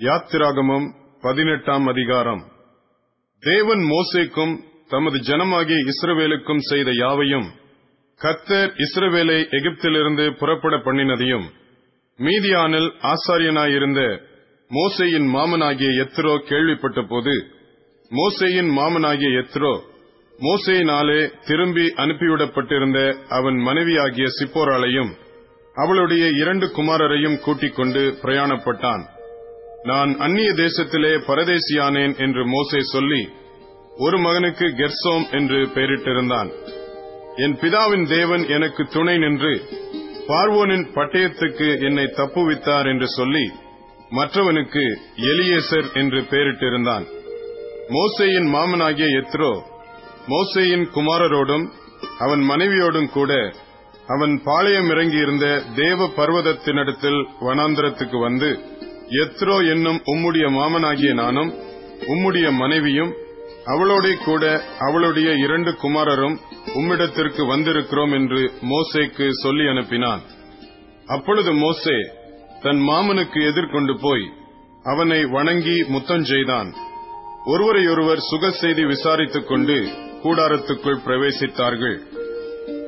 யாத்திராகமம் 0.00 0.86
பதினெட்டாம் 1.22 1.86
அதிகாரம். 1.86 2.42
தேவன் 3.42 3.82
மோசேக்கும் 3.84 4.52
தமது 4.88 5.18
ஜனமாகிய 5.18 5.78
இஸ்ரவேலுக்கும் 5.92 6.58
செய்த 6.58 6.90
யாவையும் 6.92 7.46
கத்தர் 8.20 8.70
இஸ்ரவேலை 8.84 9.38
எகிப்திலிருந்து 9.50 10.30
புறப்பட 10.32 10.76
பண்ணினதையும் 10.76 11.46
மீதியானில் 12.18 12.90
ஆசாரியனாயிருந்த 13.12 14.00
மோசேயின் 14.70 15.28
மாமனாகிய 15.34 15.90
எத்ரோ 16.04 16.38
கேள்விப்பட்ட 16.38 17.02
போது 17.02 17.34
மோசேயின் 18.10 18.70
மாமனாகிய 18.78 19.42
எத்ரோ 19.42 19.74
மோசேயினாலே 20.38 21.20
திரும்பி 21.46 21.88
அனுப்பிவிடப்பட்டிருந்த 21.96 23.16
அவன் 23.28 23.56
மனைவியாகிய 23.56 24.26
சிப்போராளையும் 24.38 25.12
அவளுடைய 25.74 26.28
இரண்டு 26.28 26.66
குமாரரையும் 26.66 27.40
கூட்டிக் 27.40 27.74
கொண்டு 27.74 28.18
பிரயாணப்பட்டான். 28.22 29.04
நான் 29.88 30.10
அந்நிய 30.18 30.50
தேசத்திலே 30.54 31.12
பரதேசியானேன் 31.28 32.14
என்று 32.16 32.42
மோசே 32.46 32.80
சொல்லி 32.92 33.22
ஒரு 33.96 34.16
மகனுக்கு 34.18 34.66
கெர்சோம் 34.80 35.26
என்று 35.30 35.58
பெயரிட்டிருந்தான். 35.74 36.50
என் 37.36 37.56
பிதாவின் 37.60 38.06
தேவன் 38.08 38.44
எனக்கு 38.46 38.82
துணை 38.86 39.16
நின்று 39.18 39.52
பார்வோனின் 40.28 40.86
பட்டயத்துக்கு 40.94 41.68
என்னை 41.80 42.06
தப்புவித்தார் 42.18 42.86
என்று 42.86 43.08
சொல்லி 43.08 43.44
மற்றவனுக்கு 44.10 44.84
எலியேசர் 45.30 45.88
என்று 45.92 46.20
பெயரிட்டிருந்தான். 46.30 47.06
மோசேயின் 47.88 48.48
மாமனாகிய 48.54 49.08
எத்ரோ 49.20 49.52
மோசேயின் 50.28 50.86
குமாரரோடும் 50.94 51.66
அவன் 52.18 52.42
மனைவியோடும் 52.50 53.10
கூட 53.10 53.32
அவன் 54.06 54.34
பாளையம் 54.44 54.88
இறங்கியிருந்த 54.90 55.46
தேவ 55.76 56.08
பர்வதத்தினிடத்தில் 56.16 57.20
வனாந்திரத்துக்கு 57.40 58.18
வந்து 58.20 58.50
எத்ரோ 59.08 59.68
என்னும் 59.68 60.02
உம்முடைய 60.06 60.46
மாமனாகிய 60.50 61.14
நானும் 61.14 61.54
உம்முடைய 62.00 62.52
மனைவியும் 62.52 63.14
அவளோட 63.66 64.24
கூட 64.24 64.62
அவளுடைய 64.78 65.32
இரண்டு 65.32 65.70
குமாரரும் 65.70 66.38
உம்மிடத்திற்கு 66.74 67.42
வந்திருக்கிறோம் 67.46 68.12
என்று 68.12 68.52
மோசேக்கு 68.62 69.28
சொல்லி 69.30 69.64
அனுப்பினான். 69.64 70.20
அப்பொழுது 71.06 71.52
மோசே 71.52 72.10
தன் 72.62 72.76
மாமனுக்கு 72.76 73.46
எதிர்கொண்டு 73.46 73.98
போய் 74.00 74.30
அவனை 74.82 75.24
வணங்கி 75.24 75.82
முத்தஞ்செய்தான் 75.82 76.74
ஒருவரையொருவர் 77.44 78.18
சுக 78.18 78.50
செய்தி 78.50 78.84
விசாரித்துக் 78.84 79.46
கொண்டு 79.46 79.88
கூடாரத்துக்குள் 80.22 81.00
பிரவேசித்தார்கள். 81.06 81.98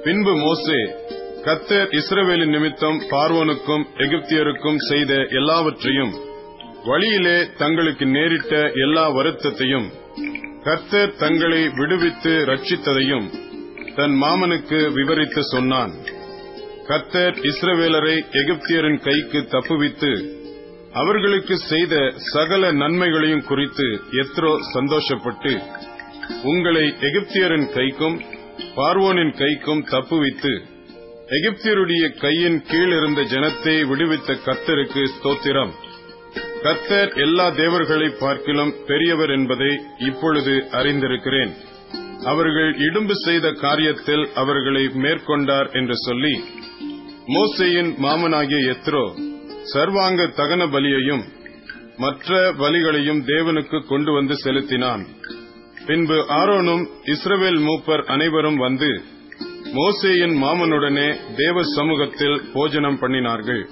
பின்பு 0.02 0.36
மோசே 0.36 0.97
கத்தர் 1.44 1.88
இஸ்ரவேலின் 1.90 2.50
நிமித்தம் 2.50 2.98
பார்வோனுக்கும் 3.10 3.84
எகிப்தியருக்கும் 3.96 4.76
செய்த 4.76 5.14
எல்லாவற்றையும் 5.14 6.12
வழியிலே 6.84 7.46
தங்களுக்கு 7.56 8.06
நேரிட்ட 8.06 8.70
எல்லா 8.74 9.10
வருத்தத்தையும் 9.10 9.88
கத்தர் 10.64 11.16
தங்களை 11.16 11.68
விடுவித்து 11.68 12.44
ரட்சித்ததையும் 12.44 13.26
தன் 13.94 14.10
மாமனுக்கு 14.10 14.92
விவரித்து 14.92 15.42
சொன்னான். 15.42 15.92
கத்தர் 16.88 17.36
இஸ்ரவேலரை 17.42 18.16
எகிப்தியரின் 18.32 19.00
கைக்கு 19.00 19.40
தப்புவித்து 19.50 20.12
அவர்களுக்கு 20.92 21.56
செய்த 21.56 22.12
சகல 22.16 22.72
நன்மைகளையும் 22.72 23.44
குறித்து 23.44 23.86
எத்ரோ 24.12 24.52
சந்தோஷப்பட்டு 24.74 25.52
உங்களை 26.42 26.94
எகிப்தியரின் 27.00 27.68
கைக்கும் 27.74 28.20
பார்வோனின் 28.76 29.30
கைக்கும் 29.30 29.84
தப்புவித்து 29.90 30.77
எகிப்தியருடைய 31.36 32.04
கையின் 32.20 32.62
கீழ் 32.68 32.92
இருந்த 32.98 33.20
ஜனத்தை 33.22 33.74
விடுவித்த 33.88 34.34
கத்தருக்கு 34.44 35.02
ஸ்தோத்திரம். 35.14 35.72
கத்தர் 36.62 37.10
எல்லா 37.14 37.46
தேவர்களை 37.50 38.08
பார்க்கிலும் 38.20 38.72
பெரியவர் 38.86 39.30
என்பதை 39.30 39.70
இப்பொழுது 39.98 40.54
அறிந்திருக்கிறேன். 40.78 41.52
அவர்கள் 42.22 42.70
இடும்பு 42.78 43.14
செய்த 43.16 43.48
காரியத்தில் 43.64 44.24
அவர்களை 44.34 44.84
மேற்கொண்டார் 44.94 45.68
என்று 45.72 45.96
சொல்லி 45.96 46.34
மோசையின் 47.26 47.90
மாமனாகிய 47.98 48.72
எத்ரோ 48.74 49.04
சர்வாங்க 49.74 50.26
தகன 50.40 50.62
பலியையும் 50.66 51.24
மற்ற 51.96 52.52
பலிகளையும் 52.58 53.22
தேவனுக்கு 53.26 53.78
கொண்டு 53.86 54.12
வந்து 54.12 54.34
செலுத்தினான். 54.36 55.04
பின்பு 55.86 56.18
ஆரோனும் 56.40 56.84
இஸ்ரவேல் 57.14 57.60
மூப்பர் 57.68 58.04
அனைவரும் 58.04 58.56
வந்து 58.56 58.90
மோசேயின் 59.64 60.34
மாமனுடனே 60.42 61.16
தேவ 61.36 61.62
சமூகத்தில் 61.62 62.42
போஜனம் 62.52 62.98
பண்ணினார்கள். 62.98 63.68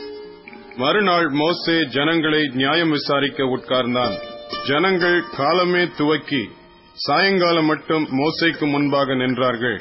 மறுநாள் 0.77 1.29
மோசே 1.29 1.85
ஜனங்களை 1.85 2.49
நியாயம் 2.53 2.91
விசாரிக்க 2.91 3.45
உட்கார்ந்தான். 3.45 4.15
ஜனங்கள் 4.67 5.25
காலமே 5.37 5.89
துவக்கி 5.97 6.49
சாயங்காலம் 6.97 7.65
மட்டும் 7.65 8.09
மோசைக்கு 8.11 8.67
முன்பாக 8.67 9.15
நின்றார்கள். 9.15 9.81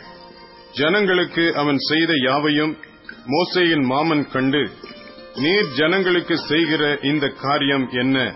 ஜனங்களுக்கு 0.72 1.54
அவன் 1.56 1.78
செய்த 1.78 2.14
யாவையும் 2.24 2.78
மோசேயின் 3.26 3.86
மாமன் 3.86 4.30
கண்டு 4.30 4.70
நீர் 5.36 5.68
ஜனங்களுக்கு 5.74 6.36
செய்கிற 6.38 6.98
இந்த 7.02 7.28
காரியம் 7.28 7.90
என்ன? 7.92 8.36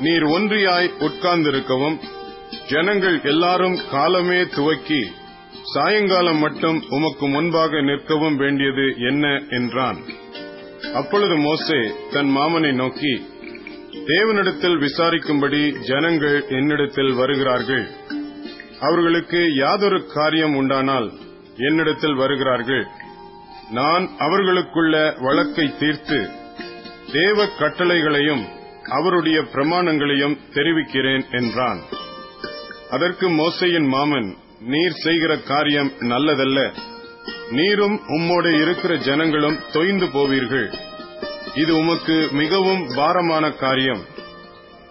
நீர் 0.00 0.22
ஒன்றியாய் 0.22 0.90
உட்கார்ந்திருக்கவும் 0.98 1.98
ஜனங்கள் 2.68 3.20
எல்லாரும் 3.22 3.78
காலமே 3.90 4.46
துவக்கி 4.46 5.10
சாயங்காலம் 5.74 6.38
மட்டும் 6.38 6.84
உமக்கு 6.88 7.28
முன்பாக 7.28 7.80
நிற்கவும் 7.80 8.36
வேண்டியது 8.36 8.94
என்ன 8.98 9.42
என்றான். 9.48 9.98
அப்பொழுது 10.94 11.36
மோசே 11.36 11.92
தன் 12.12 12.36
மாமனை 12.36 12.72
நோக்கி 12.72 13.12
தேவனிடத்தில் 13.92 14.78
விசாரிக்கும்படி 14.78 15.78
ஜனங்கள் 15.80 16.44
என்னிடத்தில் 16.48 17.12
வருகிறார்கள். 17.12 17.86
அவர்களுக்கு 18.80 19.54
யாதொரு 19.54 20.06
காரியம் 20.06 20.54
உண்டானால் 20.54 21.12
என்னிடத்தில் 21.56 22.14
வருகிறார்கள். 22.14 22.86
நான் 23.70 24.08
அவர்களுக்குள்ள 24.18 25.14
வழக்கை 25.18 25.76
தீர்த்து 25.78 26.28
தேவ 27.12 27.46
கட்டளைகளையும் 27.58 28.44
அவருடைய 28.82 29.40
பிரமாணங்களையும் 29.40 30.38
தெரிவிக்கிறேன் 30.54 31.24
என்றான். 31.30 31.80
அதற்கு 32.90 33.28
மோசையின் 33.28 33.86
மாமன் 33.86 34.36
நீர் 34.60 34.92
செய்கிற 34.92 35.38
காரியம் 35.38 35.92
நல்லதல்ல. 35.98 36.76
நீரும் 37.50 38.00
உம்மோட 38.08 38.60
இருக்கிற 38.60 38.96
ஜனங்களும் 38.96 39.58
தொய்ந்து 39.72 40.10
போவீர்கள். 40.10 40.72
இது 41.54 41.76
உமக்கு 41.76 42.28
மிகவும் 42.32 42.88
பாரமான 42.96 43.50
காரியம். 43.50 44.04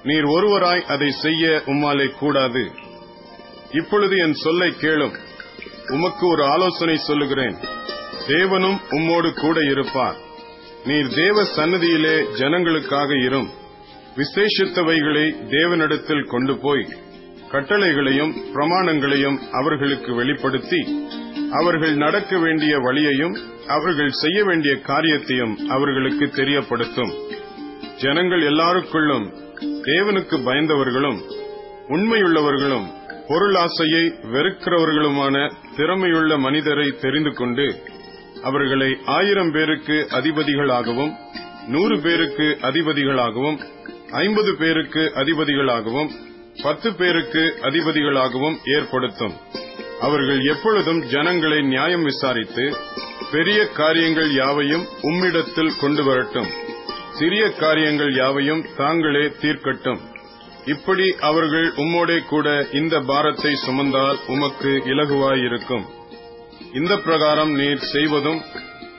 நீர் 0.04 0.24
ஒருவராய் 0.24 0.84
அதை 0.84 1.10
செய்ய 1.10 1.62
உம்மாலே 1.66 2.12
கூடாது. 2.12 2.72
இப்பொழுது 3.72 4.18
என் 4.18 4.34
சொல்லை 4.34 4.70
கேளும். 4.70 5.18
உமக்கு 5.92 6.28
ஒரு 6.28 6.44
ஆலோசனை 6.46 6.98
சொல்லுகிறேன். 6.98 7.56
தேவனும் 8.28 8.78
உம்மோடு 8.90 9.34
கூட 9.34 9.60
இருப்பார். 9.64 10.16
நீர் 10.86 11.14
தேவ 11.14 11.46
சன்னதியிலே 11.46 12.22
ஜனங்களுக்காக 12.22 13.26
இரும். 13.26 13.50
விசேஷித்தவைகளை 14.16 15.36
தேவனிடத்தில் 15.50 16.26
கொண்டு 16.26 16.58
போய் 16.58 16.88
கட்டளைகளையும் 17.52 18.34
பிரமாணங்களையும் 18.54 19.38
அவர்களுக்கு 19.52 20.16
வெளிப்படுத்தி 20.16 20.82
அவர்கள் 21.52 21.96
நடக்க 21.96 22.38
வேண்டிய 22.38 22.80
வழியையும் 22.80 23.36
அவர்கள் 23.68 24.10
செய்ய 24.12 24.44
வேண்டிய 24.44 24.80
காரியத்தையும் 24.82 25.58
அவர்களுக்கு 25.70 26.26
தெரியப்படுத்தும். 26.26 27.14
ஜனங்கள் 27.98 28.42
எல்லாருக்குள்ளும் 28.42 29.26
தேவனுக்கு 29.84 30.38
பயந்தவர்களும் 30.44 31.20
உண்மையுள்ளவர்களும் 31.88 32.88
பொருளாசையை 33.28 34.04
வெறுக்கிறவர்களுமான 34.24 35.36
திறமையுள்ள 35.78 36.38
மனிதரை 36.38 36.96
தெரிந்து 37.02 37.34
கொண்டு 37.34 37.66
அவர்களை 38.42 38.98
ஆயிரம் 39.06 39.52
பேருக்கு 39.52 40.08
அதிபதிகளாகவும் 40.12 41.14
நூறு 41.68 42.00
பேருக்கு 42.02 42.58
அதிபதிகளாகவும் 42.62 43.58
ஐம்பது 44.12 44.56
பேருக்கு 44.58 45.12
அதிபதிகளாகவும் 45.16 46.10
பத்து 46.64 46.94
பேருக்கு 46.94 47.42
அதிபதிகளாகவும் 47.62 48.58
ஏற்படுத்தும். 48.76 49.36
அவர்கள் 50.02 50.42
எப்பொழுதும் 50.44 51.02
ஜனங்களை 51.04 51.62
நியாயம் 51.62 52.04
விசாரித்து 52.04 52.66
பெரிய 53.32 53.68
காரியங்கள் 53.68 54.34
யாவையும் 54.34 54.86
உம்மிடத்தில் 55.02 55.80
கொண்டு 55.80 56.04
வரட்டும். 56.04 56.50
சிறிய 57.20 57.52
காரியங்கள் 57.52 58.16
யாவையும் 58.16 58.66
தாங்களே 58.78 59.26
தீர்க்கட்டும். 59.42 60.00
இப்படி 60.66 61.16
அவர்கள் 61.20 61.68
உம்மோடே 61.74 62.26
கூட 62.26 62.68
இந்த 62.72 63.00
பாரத்தை 63.00 63.54
சுமந்தால் 63.68 64.18
உமக்கு 64.28 64.72
இலகுவாயிருக்கும். 64.86 65.86
இந்த 66.74 66.98
பிரகாரம் 66.98 67.52
நீர் 67.52 67.84
செய்வதும் 67.94 68.42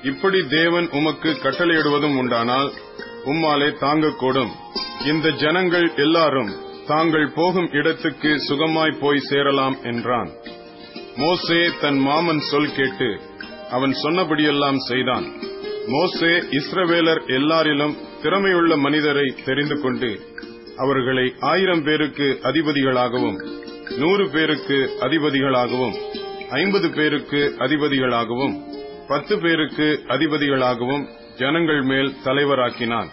இப்படி 0.02 0.46
தேவன் 0.49 0.88
உமக்கு 0.90 1.31
கட்டளையிடுவதும் 1.43 2.16
உண்டானால் 2.16 2.72
உம்மாலே 3.25 3.69
தாங்கக்கூடும். 3.84 4.52
இந்த 5.05 5.31
ஜனங்கள் 5.31 5.94
எல்லாரும் 5.96 6.66
தாங்கள் 6.90 7.31
போகும் 7.35 7.69
இடத்துக்கு 7.79 8.31
சுகமாய் 8.49 9.00
போய் 9.00 9.26
சேரலாம் 9.29 9.76
என்றான். 9.82 10.31
மோசே 11.17 11.61
தன் 11.81 11.99
மாமன் 12.06 12.43
சொல் 12.50 12.73
கேட்டு 12.76 13.08
அவன் 13.70 13.94
சொன்னபடியெல்லாம் 14.02 14.79
செய்தான். 14.88 15.26
மோசே 15.94 16.32
இஸ்ரவேலர் 16.58 17.20
எல்லாரிலும் 17.38 17.94
திறமையுள்ள 18.23 18.73
மனிதரை 18.76 19.26
தெரிந்து 19.44 19.76
கொண்டு 19.81 20.11
அவர்களை 20.76 21.26
ஆயிரம் 21.52 21.85
பேருக்கு 21.85 22.29
அதிபதிகளாகவும் 22.43 23.38
நூறு 24.02 24.26
பேருக்கு 24.31 24.79
அதிபதிகளாகவும் 25.00 25.96
ஐம்பது 26.62 26.91
பேருக்கு 26.91 27.41
அதிபதிகளாகவும் 27.58 28.56
பத்து 29.08 29.37
பேருக்கு 29.38 29.88
அதிபதிகளாகவும் 30.08 31.06
ஜனங்கள் 31.41 31.82
மேல் 31.82 32.14
தலைவராக்கினான். 32.25 33.11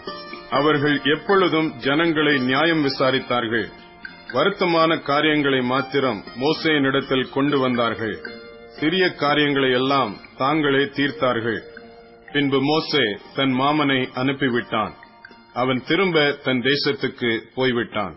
அவர்கள் 0.50 1.00
எப்பொழுதும் 1.04 1.76
ஜனங்களை 1.76 2.38
நியாயம் 2.38 2.84
விசாரித்தார்கள். 2.84 3.68
வருத்தமான 4.32 5.02
காரியங்களை 5.02 5.60
மாத்திரம் 5.60 6.24
மோசேயனிடத்தில் 6.40 7.32
கொண்டு 7.32 7.58
வந்தார்கள். 7.58 8.20
சிறிய 8.80 9.12
காரியங்களை 9.12 9.70
எல்லாம் 9.70 10.16
தாங்களே 10.36 10.84
தீர்த்தார்கள். 10.84 11.60
பின்பு 12.32 12.60
மோசே 12.62 13.18
தன் 13.34 13.52
மாமனை 13.60 14.08
அனுப்பிவிட்டான். 14.14 14.92
அவன் 15.52 15.82
திரும்ப 15.86 16.32
தன் 16.32 16.62
தேசத்துக்கு 16.62 17.40
போய்விட்டான். 17.54 18.16